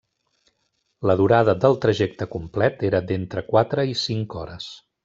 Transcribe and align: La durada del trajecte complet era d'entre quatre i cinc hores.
La 1.09 1.15
durada 1.19 1.55
del 1.67 1.77
trajecte 1.85 2.29
complet 2.37 2.83
era 2.91 3.05
d'entre 3.13 3.47
quatre 3.53 3.89
i 3.95 3.99
cinc 4.07 4.41
hores. 4.43 4.73